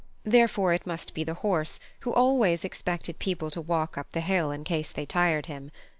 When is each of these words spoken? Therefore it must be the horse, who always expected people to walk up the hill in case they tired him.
Therefore 0.23 0.73
it 0.73 0.87
must 0.87 1.13
be 1.13 1.23
the 1.23 1.35
horse, 1.35 1.79
who 1.99 2.11
always 2.11 2.65
expected 2.65 3.19
people 3.19 3.51
to 3.51 3.61
walk 3.61 3.99
up 3.99 4.11
the 4.13 4.21
hill 4.21 4.49
in 4.49 4.63
case 4.63 4.89
they 4.89 5.05
tired 5.05 5.45
him. 5.45 5.69